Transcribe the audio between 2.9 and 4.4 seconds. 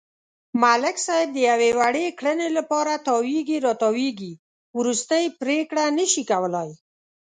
تاوېږي را تاووېږي،